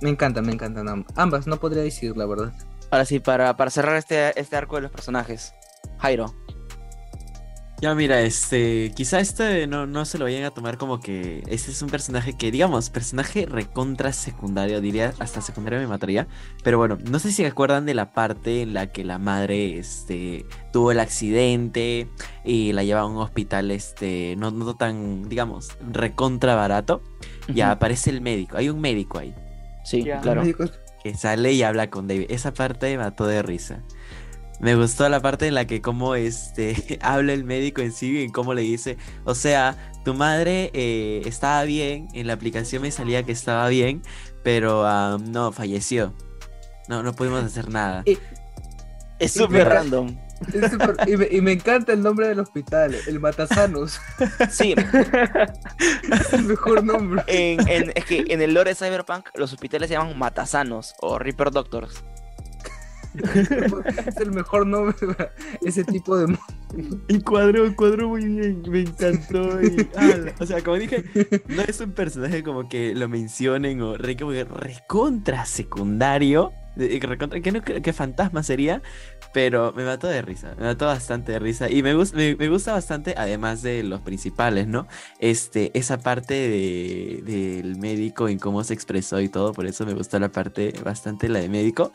[0.00, 2.52] me encantan, me encantan amb- ambas, no podría decir la verdad.
[2.90, 5.52] Ahora sí, para, para cerrar este, este arco de los personajes.
[5.98, 6.34] Jairo.
[7.80, 11.70] Ya mira, este, quizá este no, no se lo vayan a tomar como que ese
[11.70, 16.26] es un personaje que, digamos, personaje recontra secundario, diría, hasta secundario me mataría,
[16.64, 19.78] pero bueno, no sé si se acuerdan de la parte en la que la madre,
[19.78, 22.08] este, tuvo el accidente
[22.44, 27.00] y la lleva a un hospital, este, no, no tan, digamos, recontra barato,
[27.46, 27.70] y Ujú.
[27.70, 29.32] aparece el médico, hay un médico ahí,
[29.84, 30.18] Sí, Ya.
[30.20, 30.42] claro.
[31.04, 33.84] que sale y habla con David, esa parte me mató de risa.
[34.60, 38.28] Me gustó la parte en la que como este habla el médico en sí y
[38.32, 43.22] cómo le dice, o sea, tu madre eh, estaba bien, en la aplicación me salía
[43.22, 44.02] que estaba bien,
[44.42, 46.12] pero ah, no, falleció.
[46.88, 48.02] No, no pudimos hacer nada.
[48.06, 48.18] Y-
[49.20, 50.16] Es súper random.
[50.54, 50.72] es
[51.08, 54.00] y, me, y me encanta el nombre del hospital, el Matasanos.
[54.50, 54.74] Sí,
[56.10, 57.22] es el mejor nombre.
[57.26, 61.18] en, en- es que en el lore de Cyberpunk los hospitales se llaman Matasanos o
[61.18, 62.02] Reaper Doctors.
[63.34, 66.36] Es el mejor nombre para ese tipo de
[67.08, 69.60] Encuadró, encuadró muy bien, me encantó.
[69.62, 70.34] y- ala.
[70.38, 71.04] O sea, como dije,
[71.48, 76.52] no es un personaje como que lo mencionen o re, como que recontra secundario.
[76.76, 78.82] recontra- que no creo que fantasma sería,
[79.32, 81.68] pero me mató de risa, me mató bastante de risa.
[81.70, 84.86] Y me, gus- me, gusta bastante, además de los principales, ¿no?
[85.18, 89.94] Este, esa parte de, del médico en cómo se expresó y todo, por eso me
[89.94, 91.92] gustó la parte bastante la de médico.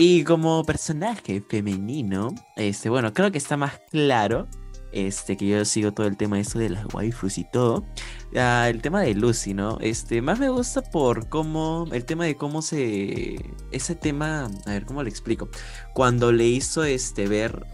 [0.00, 4.46] Y como personaje femenino, este, bueno, creo que está más claro.
[4.92, 7.84] Este, que yo sigo todo el tema de eso de las waifus y todo.
[8.36, 9.76] Ah, el tema de Lucy, ¿no?
[9.80, 11.88] Este, más me gusta por cómo.
[11.90, 13.44] El tema de cómo se.
[13.72, 14.48] Ese tema.
[14.66, 15.48] A ver, ¿cómo le explico?
[15.94, 17.66] Cuando le hizo este ver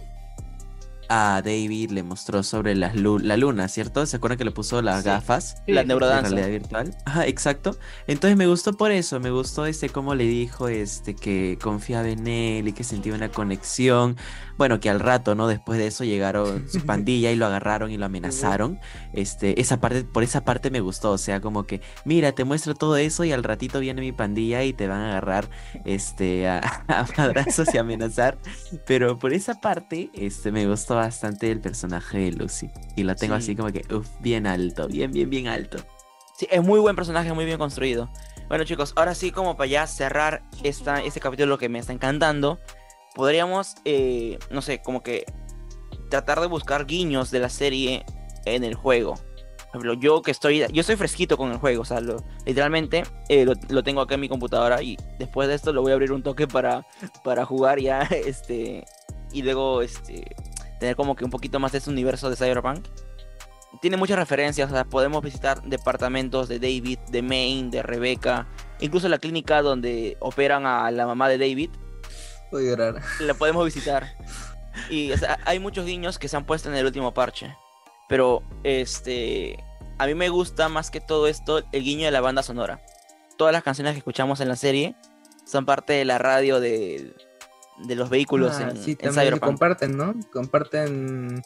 [1.08, 4.04] a David, le mostró sobre las lu- la luna, ¿cierto?
[4.06, 5.08] ¿Se acuerdan que le puso las Sí.
[5.08, 5.62] gafas?
[5.66, 6.30] Sí, la neurodanza.
[6.30, 6.96] realidad virtual.
[7.04, 7.76] Ajá, exacto.
[8.06, 12.26] Entonces me gustó por eso, me gustó este cómo le dijo este que confiaba en
[12.26, 14.16] él y que sentía una conexión.
[14.56, 15.48] Bueno, que al rato, ¿no?
[15.48, 18.78] Después de eso llegaron su pandilla y lo agarraron y lo amenazaron.
[19.12, 22.74] Este, esa parte, por esa parte me gustó, o sea, como que, mira, te muestro
[22.74, 25.48] todo eso y al ratito viene mi pandilla y te van a agarrar,
[25.84, 28.38] este, a, a madrazos y amenazar.
[28.86, 32.70] Pero por esa parte, este, me gustó bastante el personaje de Lucy.
[32.96, 33.42] Y la tengo Sí.
[33.42, 35.78] así como que, uff, bien alto, bien, bien, bien alto.
[36.36, 38.10] Sí, es muy buen personaje, muy bien construido.
[38.48, 42.58] Bueno chicos, ahora sí como para ya cerrar esta, este capítulo que me está encantando,
[43.14, 45.24] podríamos, eh, no sé, como que
[46.10, 48.04] tratar de buscar guiños de la serie
[48.44, 49.14] en el juego.
[49.14, 53.02] Por ejemplo, yo que estoy, yo estoy fresquito con el juego, o sea, lo- literalmente
[53.28, 55.94] eh, lo, lo tengo acá en mi computadora y después de esto lo voy a
[55.94, 56.86] abrir un toque para,
[57.24, 58.84] para jugar ya, este,
[59.32, 60.24] y luego, este,
[60.84, 62.86] tener como que un poquito más de ese universo de Cyberpunk
[63.80, 68.46] tiene muchas referencias, o sea, podemos visitar departamentos de David, de Maine, de Rebecca,
[68.80, 71.70] incluso la clínica donde operan a la mamá de David,
[72.52, 73.02] Voy a llorar.
[73.20, 74.14] la podemos visitar.
[74.90, 77.56] Y o sea, hay muchos guiños que se han puesto en el último parche.
[78.08, 79.56] Pero este
[79.98, 82.80] a mí me gusta más que todo esto el guiño de la banda sonora.
[83.36, 84.94] Todas las canciones que escuchamos en la serie
[85.46, 87.14] son parte de la radio de,
[87.78, 89.42] de los vehículos Ah, en, sí, en también Cyberpunk.
[89.42, 90.14] comparten, ¿no?
[90.32, 91.42] Comparten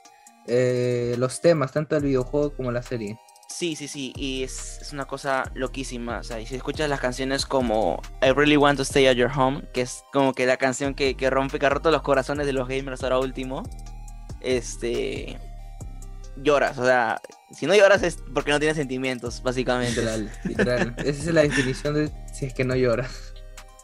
[0.47, 3.19] eh, los temas, tanto el videojuego como la serie.
[3.49, 6.19] Sí, sí, sí, y es, es una cosa loquísima.
[6.19, 9.31] O sea, y si escuchas las canciones como I Really Want to Stay at Your
[9.35, 12.47] Home, que es como que la canción que, que rompe, que ha roto los corazones
[12.47, 13.63] de los gamers ahora último,
[14.41, 15.39] este.
[16.41, 20.01] Lloras, o sea, si no lloras es porque no tienes sentimientos, básicamente.
[20.03, 20.95] Literal, literal.
[20.99, 23.11] Esa es la definición de si es que no lloras.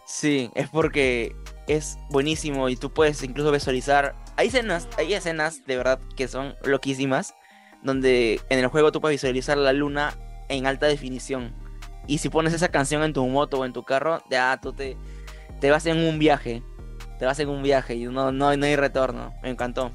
[0.06, 1.34] Sí, es porque
[1.66, 4.14] es buenísimo y tú puedes incluso visualizar.
[4.36, 7.34] Hay escenas, hay escenas de verdad que son loquísimas,
[7.82, 10.14] donde en el juego tú puedes visualizar la luna
[10.48, 11.54] en alta definición.
[12.06, 14.96] Y si pones esa canción en tu moto o en tu carro, ya tú te,
[15.60, 16.62] te vas en un viaje.
[17.18, 19.32] Te vas en un viaje y no, no, no hay retorno.
[19.42, 19.92] Me encantó.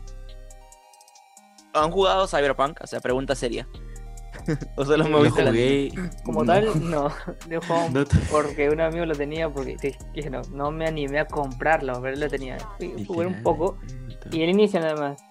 [1.73, 2.79] ¿Han jugado Cyberpunk?
[2.82, 3.67] O sea, pregunta seria.
[4.75, 5.30] ¿O solo me anime?
[5.30, 5.91] jugué.
[6.23, 7.10] Como no, tal, no.
[7.49, 9.78] Lo jugaba no te- porque un amigo lo tenía porque
[10.13, 12.58] dije, no, no me animé a comprarlo, pero él lo tenía.
[12.78, 13.78] Fui- Jugué un poco
[14.32, 15.21] y el inicio nada más.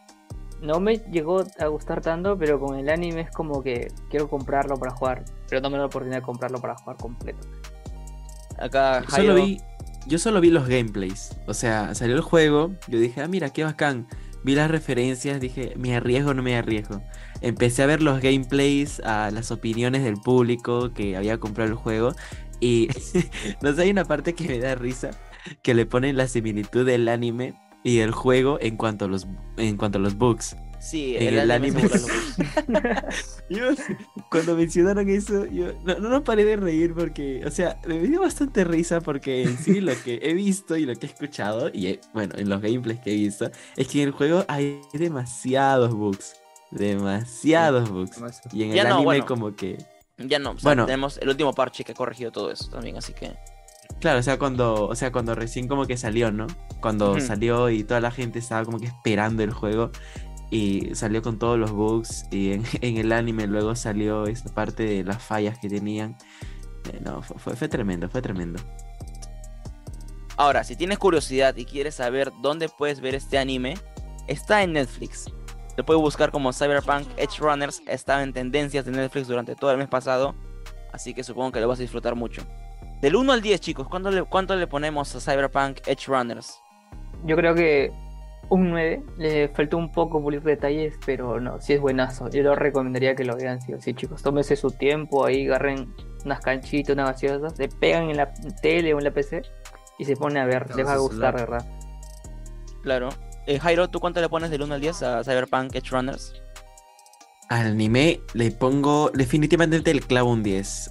[0.61, 4.77] No me llegó a gustar tanto, pero con el anime es como que quiero comprarlo
[4.77, 7.47] para jugar, pero no me da la oportunidad de comprarlo para jugar completo.
[8.59, 9.61] Acá Yo solo vi,
[10.07, 11.37] yo solo vi los gameplays.
[11.47, 14.09] O sea, salió el juego, yo dije, ah, mira, qué bacán.
[14.43, 17.03] Vi las referencias, dije, ¿me arriesgo o no me arriesgo?
[17.41, 22.15] Empecé a ver los gameplays, a las opiniones del público que había comprado el juego.
[22.61, 22.89] Y
[23.63, 25.11] no sé, hay una parte que me da risa,
[25.63, 29.77] que le ponen la similitud del anime y el juego en cuanto a los, en
[29.77, 30.57] cuanto a los bugs.
[30.81, 32.83] sí, en el, el anime, anime.
[33.51, 33.71] Yo,
[34.31, 38.65] cuando mencionaron eso, yo no, no, paré de reír porque, o sea, me dio bastante
[38.65, 42.01] risa porque en sí lo que he visto y lo que he escuchado, y eh,
[42.13, 46.35] bueno, en los gameplays que he visto, es que en el juego hay demasiados bugs.
[46.71, 48.13] Demasiados bugs.
[48.17, 48.57] Demasiado.
[48.57, 49.27] Y en Ya el no, anime bueno.
[49.27, 49.79] como que...
[50.19, 50.87] Ya no, o sea, Bueno.
[50.87, 53.33] tenemos el último parche que ha corregido todo eso también, así que...
[54.01, 56.47] Claro, o sea, cuando, o sea, cuando recién como que salió, ¿no?
[56.81, 59.91] Cuando salió y toda la gente estaba como que esperando el juego
[60.51, 64.83] y salió con todos los bugs y en, en el anime luego salió esta parte
[64.85, 66.17] de las fallas que tenían.
[66.93, 68.61] Eh, no, fue, fue, fue tremendo, fue tremendo.
[70.37, 73.77] Ahora, si tienes curiosidad y quieres saber dónde puedes ver este anime,
[74.29, 75.27] está en Netflix.
[75.79, 77.83] Lo puedes buscar como Cyberpunk Edge Runners.
[77.87, 80.35] Estaba en tendencias de Netflix durante todo el mes pasado.
[80.93, 82.43] Así que supongo que lo vas a disfrutar mucho.
[83.01, 86.61] Del 1 al 10, chicos, ¿cuánto le, cuánto le ponemos a Cyberpunk Edge Runners?
[87.25, 87.93] Yo creo que
[88.49, 92.29] un 9 le faltó un poco pulir detalles, pero no, sí es buenazo.
[92.29, 94.21] Yo lo recomendaría que lo vean, sí o sí, chicos.
[94.21, 98.99] Tómense su tiempo, ahí agarren unas canchitas, unas gaseosas, se pegan en la tele o
[98.99, 99.43] en la PC
[99.97, 100.75] y se ponen a ver.
[100.75, 101.37] Les va a gustar.
[101.37, 101.65] ¿verdad?
[102.83, 103.11] Claro.
[103.49, 106.35] Eh, Jairo, ¿tú cuánto le pones del 1 al 10 a Cyberpunk Edge Runners?
[107.49, 110.91] Al anime le pongo definitivamente el clavo un 10.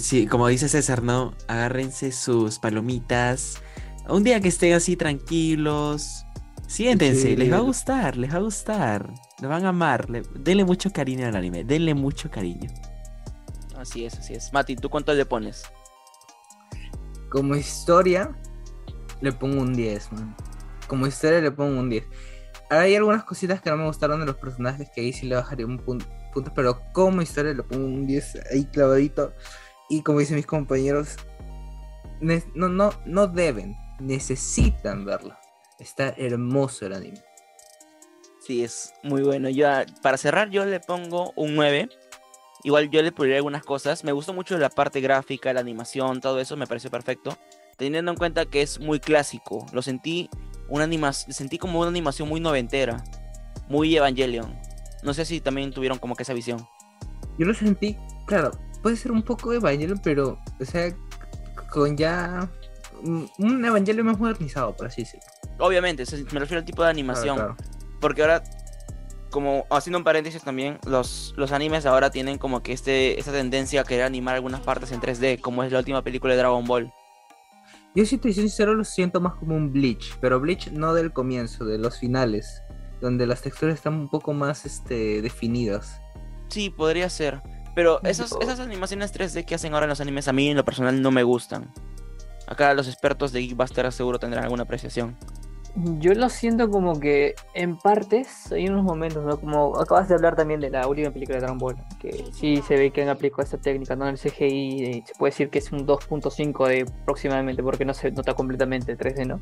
[0.00, 1.34] Sí, como dice César, ¿no?
[1.46, 3.58] Agárrense sus palomitas.
[4.08, 6.24] Un día que estén así tranquilos.
[6.66, 9.12] Siéntense, les va a gustar, les va a gustar.
[9.42, 10.08] Lo van a amar.
[10.08, 12.70] le- denle mucho cariño al anime, denle mucho cariño.
[13.76, 14.50] Así es, así es.
[14.54, 15.64] Mati, ¿tú cuánto le pones?
[17.30, 18.34] Como historia,
[19.20, 20.34] le pongo un 10, man.
[20.86, 22.04] Como historia le pongo un 10.
[22.70, 25.34] Ahora hay algunas cositas que no me gustaron de los personajes que ahí sí le
[25.36, 29.32] bajaría un pun- punto, pero como historia le pongo un 10 ahí clavadito.
[29.90, 31.16] Y como dicen mis compañeros,
[32.20, 35.36] no, no, no deben, necesitan verlo.
[35.78, 37.22] Está hermoso el anime.
[38.46, 39.48] Sí, es muy bueno.
[39.48, 41.88] Yo, a- para cerrar, yo le pongo un 9.
[42.62, 44.04] Igual yo le pondría algunas cosas.
[44.04, 47.36] Me gustó mucho la parte gráfica, la animación, todo eso me pareció perfecto.
[47.76, 49.66] Teniendo en cuenta que es muy clásico.
[49.72, 50.30] Lo sentí
[50.68, 53.02] una animación, sentí como una animación muy noventera,
[53.68, 54.54] muy Evangelion.
[55.02, 56.66] No sé si también tuvieron como que esa visión.
[57.38, 57.96] Yo lo sentí,
[58.26, 60.94] claro, puede ser un poco Evangelion, pero, o sea,
[61.70, 62.48] con ya
[63.02, 65.26] un Evangelion más modernizado, por así decirlo.
[65.58, 67.36] Obviamente, me refiero al tipo de animación.
[67.36, 67.70] Claro, claro.
[68.00, 68.42] Porque ahora,
[69.30, 73.82] como haciendo un paréntesis también, los, los animes ahora tienen como que este, esta tendencia
[73.82, 76.92] a querer animar algunas partes en 3D, como es la última película de Dragon Ball.
[77.94, 81.12] Yo si te soy sincero lo siento más como un Bleach, pero Bleach no del
[81.12, 82.62] comienzo, de los finales,
[83.00, 86.00] donde las texturas están un poco más este, definidas.
[86.48, 87.40] Sí, podría ser.
[87.74, 90.64] Pero esas, esas animaciones 3D que hacen ahora en los animes a mí en lo
[90.64, 91.72] personal no me gustan.
[92.46, 95.16] Acá los expertos de Geekbuster seguro tendrán alguna apreciación.
[95.76, 99.40] Yo lo siento como que en partes hay unos momentos, ¿no?
[99.40, 102.76] Como acabas de hablar también de la última película de Dragon Ball, que sí se
[102.76, 104.08] ve que han aplicado esta técnica, ¿no?
[104.08, 108.12] El CGI, eh, se puede decir que es un 2.5 de aproximadamente, porque no se
[108.12, 109.40] nota completamente 3D, ¿no?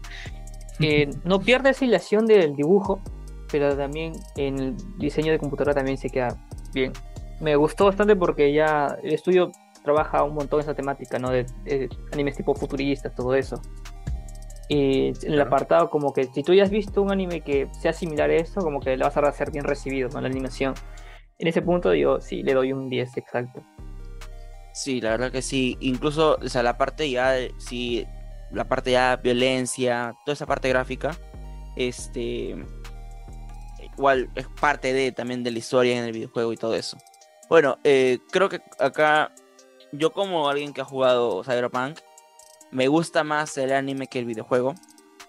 [0.80, 2.98] Eh, no pierde esa hilación del dibujo,
[3.50, 6.38] pero también en el diseño de computadora también se queda
[6.72, 6.94] bien.
[7.40, 9.52] Me gustó bastante porque ya el estudio
[9.84, 11.28] trabaja un montón esa temática, ¿no?
[11.28, 13.60] De, de animes tipo futuristas, todo eso.
[14.72, 17.92] Y en el apartado, como que si tú ya has visto un anime que sea
[17.92, 20.22] similar a esto, como que le vas a ser bien recibido, ¿no?
[20.22, 20.72] La animación.
[21.38, 23.62] En ese punto yo sí le doy un 10 exacto.
[24.72, 25.76] Sí, la verdad que sí.
[25.80, 28.06] Incluso, o sea, la parte ya, sí,
[28.50, 31.18] la parte ya violencia, toda esa parte gráfica,
[31.76, 32.56] este,
[33.94, 36.96] igual es parte de también de la historia en el videojuego y todo eso.
[37.50, 39.34] Bueno, eh, creo que acá,
[39.92, 41.98] yo como alguien que ha jugado Cyberpunk,
[42.72, 44.74] me gusta más el anime que el videojuego.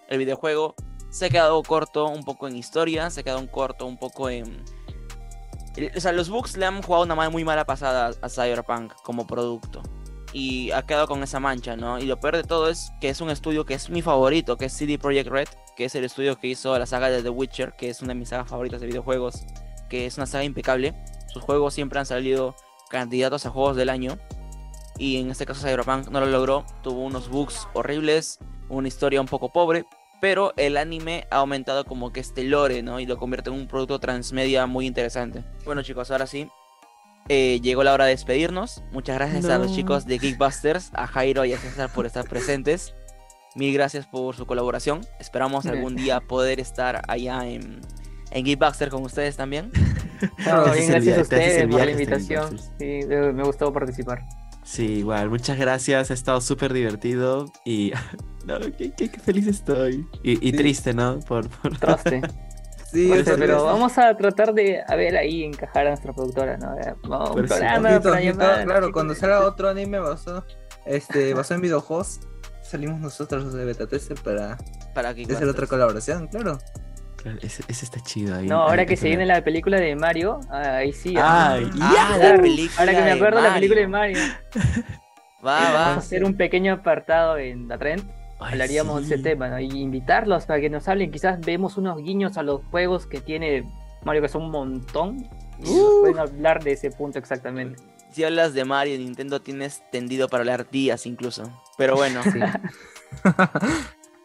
[0.08, 0.74] El videojuego
[1.10, 4.28] se ha quedado corto un poco en historia, se ha quedado un corto un poco
[4.30, 4.64] en...
[5.96, 9.82] O sea, los bugs le han jugado una muy mala pasada a Cyberpunk como producto.
[10.32, 11.98] Y ha quedado con esa mancha, ¿no?
[11.98, 14.64] Y lo peor de todo es que es un estudio que es mi favorito, que
[14.64, 17.74] es CD Projekt Red, que es el estudio que hizo la saga de The Witcher,
[17.76, 19.44] que es una de mis sagas favoritas de videojuegos,
[19.88, 20.94] que es una saga impecable.
[21.32, 22.56] Sus juegos siempre han salido
[22.88, 24.18] candidatos a juegos del año.
[24.98, 26.64] Y en este caso Cyberpunk no lo logró.
[26.82, 28.38] Tuvo unos bugs horribles,
[28.68, 29.84] una historia un poco pobre.
[30.20, 33.00] Pero el anime ha aumentado como que este lore, ¿no?
[33.00, 35.44] Y lo convierte en un producto transmedia muy interesante.
[35.64, 36.48] Bueno chicos, ahora sí.
[37.28, 38.82] eh, llegó la hora de despedirnos.
[38.92, 42.94] Muchas gracias a los chicos de Geekbusters, a Jairo y a César por estar presentes.
[43.56, 45.00] Mil gracias por su colaboración.
[45.20, 47.80] Esperamos algún día poder estar allá en,
[48.30, 49.70] en Geekbuster con ustedes también.
[50.46, 52.58] No, bien, gracias a ustedes por la invitación.
[52.78, 54.22] Sí, me gustó participar.
[54.64, 57.92] Sí, igual, muchas gracias, ha estado súper divertido y
[58.46, 60.06] no, qué, qué- qué feliz estoy.
[60.22, 60.56] Y, y Sí.
[60.56, 61.20] triste, ¿no?
[61.20, 62.20] Por, por- Traste.
[62.90, 66.12] Sí, Oye, o sea, pero vamos a tratar de, a ver, ahí encajar a nuestra
[66.12, 66.76] productora, ¿no?
[67.08, 70.46] Vamos, Un programa para llamar los claro, cuando salga otro anime basado,
[70.86, 72.20] este, basado en videojuegos,
[72.62, 74.58] salimos nosotros de Beta Tester para
[74.94, 75.50] Para hacer Geekbusters.
[75.50, 76.58] otra colaboración, claro.
[77.24, 78.46] Claro, ese, ese está chido ahí.
[78.46, 81.14] No, ahora ahí que se viene la película de Mario, ahí sí.
[81.18, 82.18] Ay, Ah, ya.
[82.18, 84.18] la Ahora película que me de acuerdo la película de Mario.
[84.18, 84.84] Mario.
[85.44, 85.94] Va, Vamos a va.
[85.96, 88.08] hacer un pequeño apartado en la trend.
[88.40, 89.08] Ay, Hablaríamos sí.
[89.08, 89.58] de ese tema, ¿no?
[89.58, 91.10] Y invitarlos para que nos hablen.
[91.10, 93.64] Quizás vemos unos guiños a los juegos que tiene
[94.04, 95.18] Mario, que son un montón.
[95.58, 96.00] Y nos Uh.
[96.00, 97.82] pueden hablar de ese punto exactamente.
[98.12, 101.44] Si hablas de Mario, Nintendo tienes tendido para hablar días incluso.
[101.78, 102.22] Pero bueno.
[102.22, 102.38] Sí.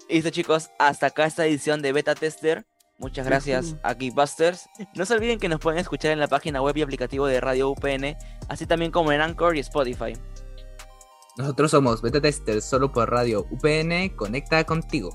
[0.09, 2.65] Y listo chicos, hasta acá esta edición de Beta Tester.
[2.99, 4.69] Muchas gracias a Geekbusters.
[4.93, 7.69] No se olviden que nos pueden escuchar en la página web y aplicativo de Radio
[7.69, 8.17] UPN,
[8.49, 10.13] así también como en Anchor y Spotify.
[11.37, 15.11] Nosotros somos Beta Tester, solo por radio UPN, conecta contigo.